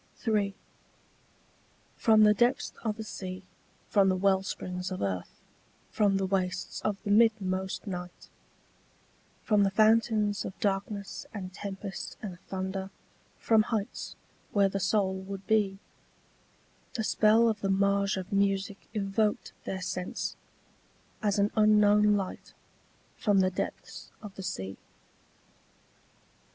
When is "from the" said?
1.95-2.33, 3.87-4.15, 5.91-6.25, 9.43-9.69, 23.17-23.51